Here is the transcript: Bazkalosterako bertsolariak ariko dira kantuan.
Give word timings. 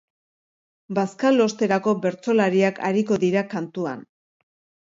Bazkalosterako 0.99 1.95
bertsolariak 2.07 2.83
ariko 2.91 3.21
dira 3.27 3.45
kantuan. 3.53 4.03